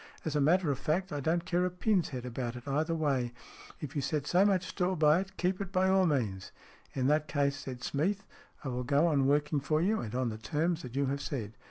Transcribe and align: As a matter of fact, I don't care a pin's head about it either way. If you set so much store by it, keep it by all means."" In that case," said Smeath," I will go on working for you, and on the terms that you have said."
As 0.25 0.35
a 0.35 0.41
matter 0.41 0.71
of 0.71 0.79
fact, 0.79 1.13
I 1.13 1.19
don't 1.19 1.45
care 1.45 1.63
a 1.63 1.69
pin's 1.69 2.09
head 2.09 2.25
about 2.25 2.55
it 2.55 2.67
either 2.67 2.95
way. 2.95 3.33
If 3.79 3.95
you 3.95 4.01
set 4.01 4.25
so 4.25 4.43
much 4.43 4.65
store 4.65 4.97
by 4.97 5.19
it, 5.19 5.37
keep 5.37 5.61
it 5.61 5.71
by 5.71 5.89
all 5.89 6.07
means."" 6.07 6.51
In 6.95 7.05
that 7.05 7.27
case," 7.27 7.55
said 7.57 7.83
Smeath," 7.83 8.25
I 8.63 8.69
will 8.69 8.83
go 8.83 9.05
on 9.05 9.27
working 9.27 9.59
for 9.59 9.79
you, 9.79 9.99
and 10.01 10.15
on 10.15 10.29
the 10.29 10.39
terms 10.39 10.81
that 10.81 10.95
you 10.95 11.05
have 11.05 11.21
said." 11.21 11.53